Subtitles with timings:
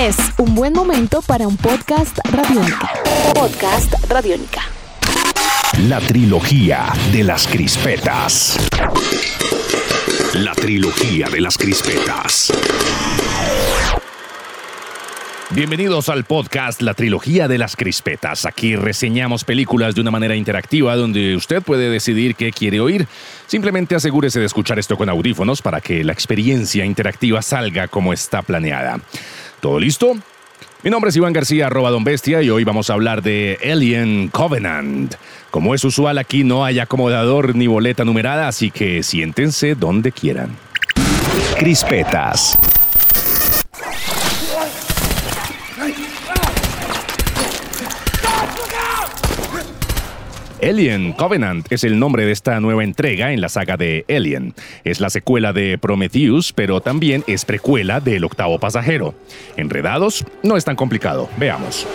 [0.00, 2.90] Es un buen momento para un podcast radiónica.
[3.34, 4.62] Podcast radiónica.
[5.88, 8.56] La trilogía de las crispetas.
[10.32, 12.50] La trilogía de las crispetas.
[15.50, 18.46] Bienvenidos al podcast La Trilogía de las Crispetas.
[18.46, 23.08] Aquí reseñamos películas de una manera interactiva donde usted puede decidir qué quiere oír.
[23.48, 28.42] Simplemente asegúrese de escuchar esto con audífonos para que la experiencia interactiva salga como está
[28.42, 29.00] planeada.
[29.60, 30.16] ¿Todo listo?
[30.82, 34.28] Mi nombre es Iván García, arroba Don Bestia, y hoy vamos a hablar de Alien
[34.28, 35.14] Covenant.
[35.50, 40.56] Como es usual, aquí no hay acomodador ni boleta numerada, así que siéntense donde quieran.
[41.58, 42.56] Crispetas.
[50.62, 54.54] Alien Covenant es el nombre de esta nueva entrega en la saga de Alien.
[54.84, 59.14] Es la secuela de Prometheus, pero también es precuela del octavo pasajero.
[59.56, 61.30] Enredados, no es tan complicado.
[61.38, 61.86] Veamos.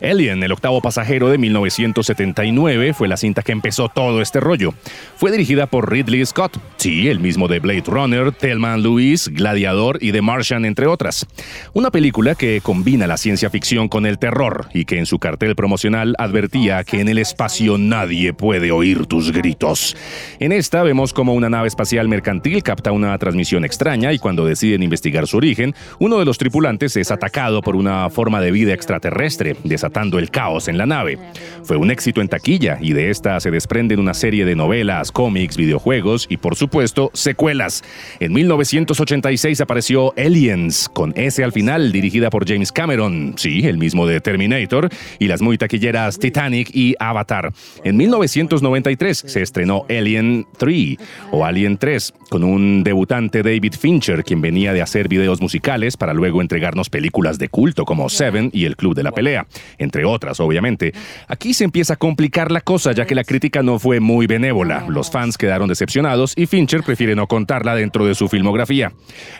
[0.00, 4.72] Alien, el octavo pasajero de 1979, fue la cinta que empezó todo este rollo.
[5.16, 10.12] Fue dirigida por Ridley Scott, sí, el mismo de Blade Runner, Thelma Louise, Gladiador y
[10.12, 11.26] The Martian, entre otras.
[11.72, 15.56] Una película que combina la ciencia ficción con el terror y que en su cartel
[15.56, 19.96] promocional advertía que en el espacio nadie puede oír tus gritos.
[20.38, 24.82] En esta vemos como una nave espacial mercantil capta una transmisión extraña y cuando deciden
[24.82, 29.56] investigar su origen, uno de los tripulantes es atacado por una forma de vida extraterrestre,
[29.64, 31.18] desatando el caos en la nave.
[31.64, 35.56] Fue un éxito en taquilla y de esta se desprenden una serie de novelas, cómics,
[35.56, 36.67] videojuegos y por supuesto
[37.12, 37.82] secuelas.
[38.20, 44.06] En 1986 apareció Aliens, con S al final, dirigida por James Cameron, sí, el mismo
[44.06, 47.52] de Terminator, y las muy taquilleras Titanic y Avatar.
[47.84, 50.96] En 1993 se estrenó Alien 3
[51.32, 56.14] o Alien 3, con un debutante David Fincher, quien venía de hacer videos musicales para
[56.14, 59.46] luego entregarnos películas de culto como Seven y El Club de la Pelea
[59.78, 60.92] entre otras, obviamente.
[61.26, 64.84] Aquí se empieza a complicar la cosa, ya que la crítica no fue muy benévola.
[64.88, 68.90] Los fans quedaron decepcionados y Fincher prefiere no contarla dentro de su filmografía.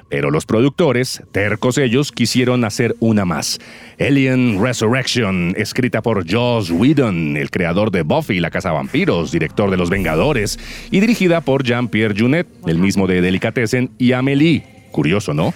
[0.09, 3.59] Pero los productores, tercos ellos, quisieron hacer una más.
[3.99, 9.77] Alien Resurrection, escrita por Joss Whedon, el creador de Buffy la Casa Vampiros, director de
[9.77, 10.61] Los Vengadores,
[10.93, 14.63] y dirigida por Jean-Pierre Junet, el mismo de Delicatessen y Amélie.
[14.93, 15.55] Curioso, ¿no?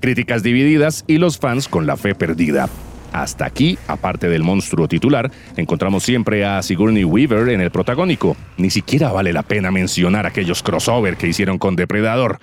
[0.00, 2.68] Críticas divididas y los fans con la fe perdida.
[3.14, 8.36] Hasta aquí, aparte del monstruo titular, encontramos siempre a Sigourney Weaver en el protagónico.
[8.56, 12.40] Ni siquiera vale la pena mencionar aquellos crossover que hicieron con Depredador.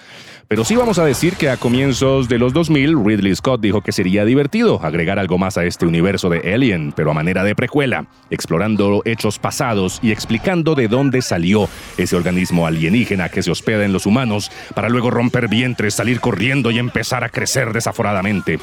[0.48, 3.92] Pero sí vamos a decir que a comienzos de los 2000, Ridley Scott dijo que
[3.92, 8.06] sería divertido agregar algo más a este universo de Alien, pero a manera de precuela,
[8.30, 11.68] explorando hechos pasados y explicando de dónde salió
[11.98, 16.72] ese organismo alienígena que se hospeda en los humanos para luego romper vientres, salir corriendo
[16.72, 18.60] y empezar a crecer desaforadamente.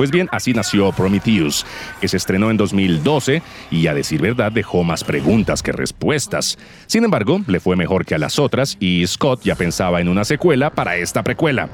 [0.00, 1.66] Pues bien, así nació Prometheus,
[2.00, 6.56] que se estrenó en 2012 y a decir verdad dejó más preguntas que respuestas.
[6.86, 10.24] Sin embargo, le fue mejor que a las otras y Scott ya pensaba en una
[10.24, 11.68] secuela para esta precuela.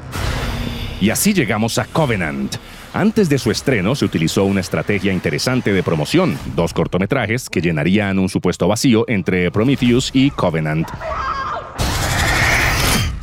[1.01, 2.57] Y así llegamos a Covenant.
[2.93, 8.19] Antes de su estreno se utilizó una estrategia interesante de promoción, dos cortometrajes que llenarían
[8.19, 10.89] un supuesto vacío entre Prometheus y Covenant.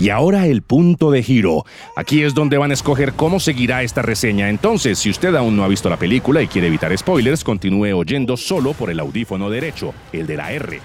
[0.03, 1.63] Y ahora el punto de giro.
[1.95, 4.49] Aquí es donde van a escoger cómo seguirá esta reseña.
[4.49, 8.35] Entonces, si usted aún no ha visto la película y quiere evitar spoilers, continúe oyendo
[8.35, 10.81] solo por el audífono derecho, el de la R.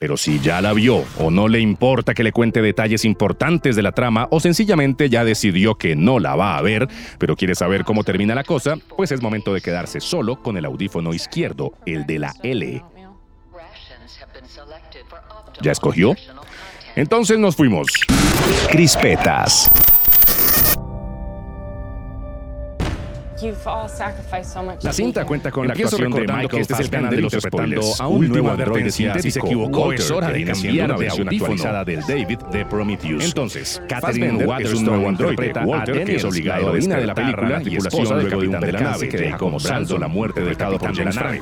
[0.00, 3.82] Pero si ya la vio o no le importa que le cuente detalles importantes de
[3.84, 6.88] la trama o sencillamente ya decidió que no la va a ver,
[7.20, 10.64] pero quiere saber cómo termina la cosa, pues es momento de quedarse solo con el
[10.64, 12.82] audífono izquierdo, el de la L.
[15.62, 16.16] ¿Ya escogió?
[16.96, 17.86] Entonces nos fuimos.
[18.70, 19.70] Crispetas.
[24.82, 27.32] La cinta cuenta con la actuación de Michael que este es el canal de los
[27.32, 28.00] spoilers.
[28.00, 29.32] A un nuevo androide sintético.
[29.32, 33.24] se equivocó, es hora de cambiar de actualizada del David de Prometheus.
[33.24, 37.14] Entonces, Catherine Waters es un nuevo androide, Walter, que es obligado a heroína de la
[37.14, 40.56] película, la tripulación del capitán de la nave, que deja como saldo la muerte del
[40.56, 41.40] capitán de la nave.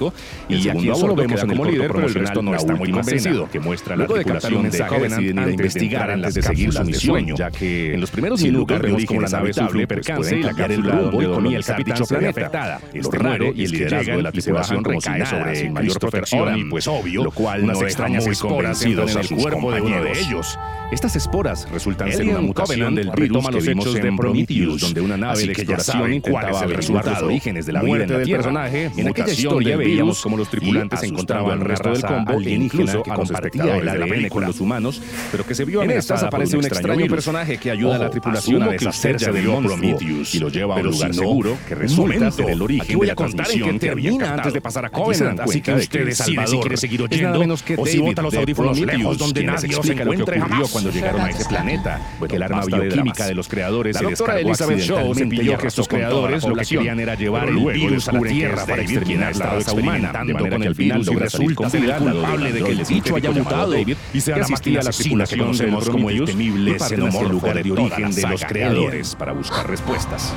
[0.49, 3.61] Y aquí no lo vemos como líder, pero el resto no está muy convencido, que
[3.61, 7.95] muestra la tripulación de Covenant antes de investigar, antes de seguir su misión, ya que
[7.95, 11.27] en los primeros minutos vemos como la nave sufre un percance y la cápsula donde
[11.27, 12.41] dormía el capitán dicho planeta.
[12.41, 12.81] Afectada.
[12.93, 16.87] Este raro y el liderazgo de la tripulación recae sobre sin mayor protección y pues
[16.89, 20.59] obvio, lo cual unas extrañas esporas en el cuerpo de uno de ellos.
[20.93, 25.47] Estas esporas resultan ser una mutación del virus que vimos en Prometheus, donde una nave
[25.47, 28.43] de exploración intentaba averiguar los orígenes de la vida en la Tierra.
[28.43, 33.03] Personaje, en aquella historia veíamos cómo los tripulantes encontraban el resto del combo e incluso
[33.03, 35.03] que compartía el ADN con los humanos,
[35.33, 38.63] pero que se vio en estas aparece un extraño personaje que ayuda a la tripulación
[38.63, 42.63] a deshacerse del Prometheus y lo lleva a un lugar seguro que resulta ser el
[42.63, 46.47] origen de la transmisión que termina antes de pasar a Covenant, así que ustedes deciden
[46.47, 50.71] si quiere seguir oyendo o si bota los audífonos lejos donde nadie los encuentre jamás.
[50.71, 54.81] cuando llegaron a ese planeta, que el arma bioquímica de los creadores se descargó Elizabeth
[54.81, 58.21] Shaw se pidió que estos creadores lo que querían era llevar el virus a la
[58.21, 62.53] Tierra para exterminar la raza humana, de manera que al final resulta ser el culpable
[62.53, 66.11] de que el bicho haya mutado y sea la a la tripulación que conocemos como
[66.11, 70.35] ellos, temible xenomorfo lugar de origen de los creadores para buscar respuestas.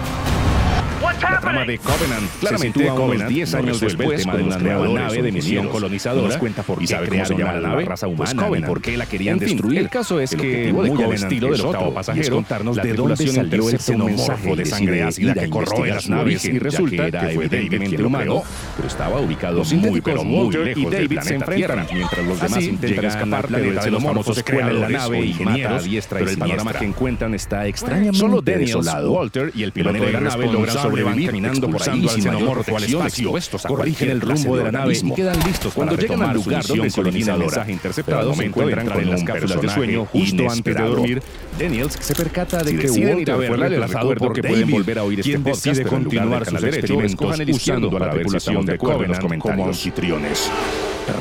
[1.21, 5.31] La trama de Covenant claramente se unos 10 años después de una nueva nave de
[5.31, 6.27] misión colonizadora.
[6.27, 8.81] Nos cuenta por qué sabe cómo se llama la nave, raza pues humana, y por
[8.81, 9.79] qué la querían destruir.
[9.79, 13.97] El caso es que, muy al estilo del octavo pasajero, contarnos de dónde salió ese
[13.97, 18.43] mensaje de sangre ácida que corroe las naves y resulta que fue evidentemente humano,
[18.75, 21.87] pero estaba ubicado muy pero muy lejos y David se enfrentan.
[21.91, 25.81] mientras los demás intentan escapar del xenomorfo se cuela en la nave y mata a
[25.81, 30.11] diestra pero el panorama que encuentran está extrañamente Solo Daniels, Walter y el piloto de
[30.11, 33.33] la nave logran sobrevivir caminando por ahí sin xenomorfo al espacio,
[33.67, 36.99] corrigen el rumbo de la nave y quedan listos cuando llegan al lugar donde se
[37.01, 41.21] origina el mensaje interceptado se encuentran con las cápsulas de sueño justo antes de dormir.
[41.59, 45.39] Daniels se percata de que Walter fue reemplazado por que pueden volver a oír este
[45.39, 50.49] podcast, decide continuar sus experimentos usando a la tripulación de Covenant como anfitriones.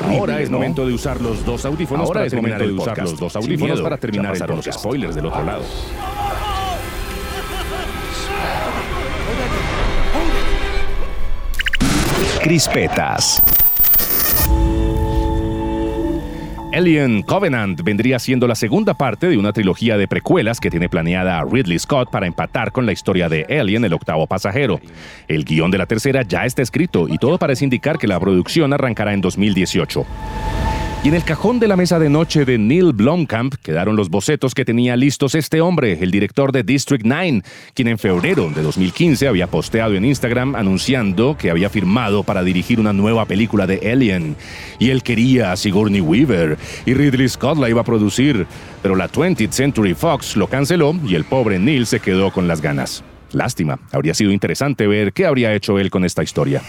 [0.05, 3.35] Ahora es momento de usar los dos audífonos Ahora es momento de usar los dos
[3.35, 5.63] audífonos para terminar los spoilers del otro lado.
[12.41, 13.41] Crispetas.
[16.73, 21.43] Alien Covenant vendría siendo la segunda parte de una trilogía de precuelas que tiene planeada
[21.43, 24.79] Ridley Scott para empatar con la historia de Alien, el octavo pasajero.
[25.27, 28.73] El guion de la tercera ya está escrito y todo parece indicar que la producción
[28.73, 30.05] arrancará en 2018.
[31.03, 34.53] Y en el cajón de la mesa de noche de Neil Blomkamp quedaron los bocetos
[34.53, 39.27] que tenía listos este hombre, el director de District 9, quien en febrero de 2015
[39.27, 44.35] había posteado en Instagram anunciando que había firmado para dirigir una nueva película de Alien.
[44.79, 48.47] Y él quería a Sigourney Weaver y Ridley Scott la iba a producir,
[48.81, 52.59] pero la 20th Century Fox lo canceló y el pobre Neil se quedó con las
[52.59, 53.03] ganas.
[53.31, 56.61] Lástima, habría sido interesante ver qué habría hecho él con esta historia.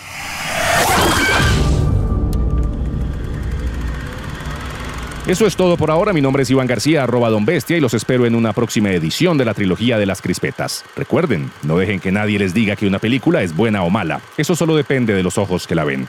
[5.29, 6.15] Eso es todo por ahora.
[6.15, 9.37] Mi nombre es Iván García, arroba Don Bestia, y los espero en una próxima edición
[9.37, 10.87] de la trilogía de las crispetas.
[10.97, 14.23] Recuerden, no dejen que nadie les diga que una película es buena o mala.
[14.39, 16.09] Eso solo depende de los ojos que la ven.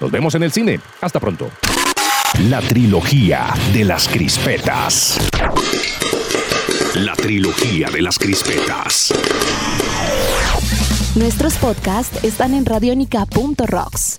[0.00, 0.80] Nos vemos en el cine.
[1.00, 1.50] Hasta pronto.
[2.50, 5.18] La trilogía de las crispetas.
[6.94, 9.14] La trilogía de las crispetas.
[11.14, 14.18] Nuestros podcasts están en radionica.rocks,